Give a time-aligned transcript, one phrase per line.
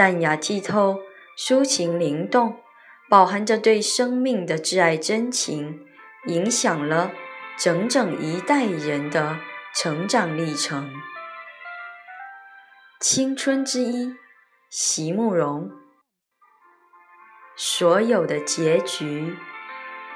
[0.00, 1.02] 淡雅剔透，
[1.36, 2.58] 抒情灵动，
[3.10, 5.86] 饱含着对生命的挚爱真情，
[6.24, 7.12] 影响了
[7.58, 9.40] 整整一代人的
[9.74, 10.90] 成长历程。
[12.98, 14.14] 青春之一，
[14.70, 15.70] 席慕容。
[17.54, 19.36] 所有的结局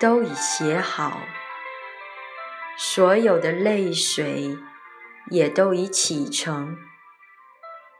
[0.00, 1.20] 都已写好，
[2.76, 4.56] 所有的泪水
[5.30, 6.76] 也都已启程，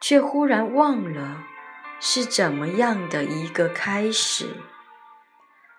[0.00, 1.46] 却忽然忘了。
[2.06, 4.56] 是怎么样的一个开始？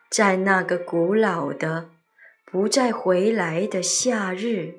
[0.09, 1.91] 在那个古老的、
[2.51, 4.73] 不再回来的夏日，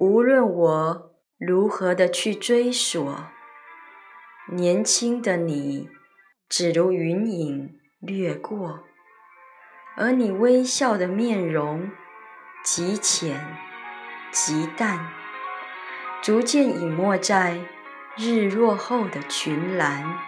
[0.00, 3.28] 无论我如何的去追索，
[4.48, 5.88] 年轻的你
[6.48, 8.80] 只如云影掠过，
[9.96, 11.92] 而你微笑的面容
[12.64, 13.56] 极浅
[14.32, 15.12] 极淡，
[16.20, 17.60] 逐渐隐没在。
[18.18, 20.18] 日落后的群岚，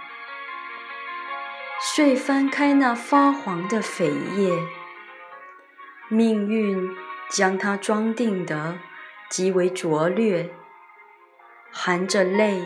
[1.80, 4.52] 遂翻开那发黄的扉页。
[6.08, 6.94] 命运
[7.30, 8.78] 将它装订得
[9.30, 10.50] 极为拙劣，
[11.72, 12.62] 含着泪，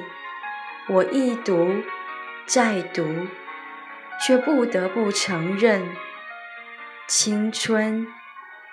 [0.89, 1.83] 我一读
[2.45, 3.29] 再读，
[4.21, 5.95] 却不得不承认，
[7.07, 8.09] 青春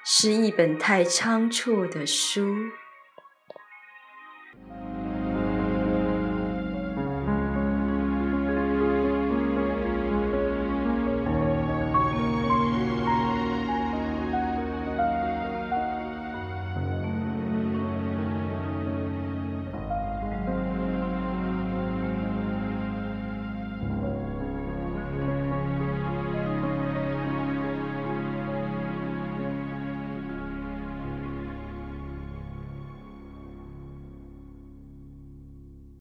[0.03, 2.55] 是一本太仓促的书。